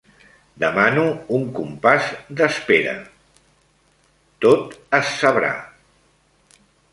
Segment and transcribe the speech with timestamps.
[0.61, 1.01] Demano
[1.39, 2.07] un compàs
[2.39, 2.95] d'espera…
[4.47, 5.53] Tot és sabrà…